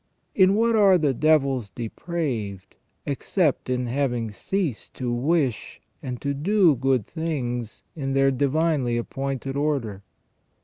In 0.33 0.55
what 0.55 0.75
are 0.75 0.97
the 0.97 1.13
devils 1.13 1.69
depraved, 1.69 2.75
except 3.05 3.69
in 3.69 3.85
having 3.85 4.31
ceased 4.31 4.95
to 4.95 5.13
wish 5.13 5.79
and 6.01 6.19
to 6.23 6.33
do 6.33 6.75
good 6.75 7.05
things 7.05 7.83
in 7.95 8.13
their 8.13 8.31
divinely 8.31 8.97
appointed 8.97 9.55
order 9.55 10.01